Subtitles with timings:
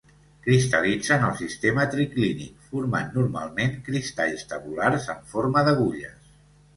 [0.45, 6.33] Cristal·litza en el sistema triclínic, formant normalment cristalls tabulars en forma d'agulles.